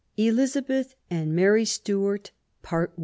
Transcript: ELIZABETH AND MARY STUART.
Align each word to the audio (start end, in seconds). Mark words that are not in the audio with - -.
ELIZABETH 0.17 0.95
AND 1.11 1.35
MARY 1.35 1.63
STUART. 1.63 2.31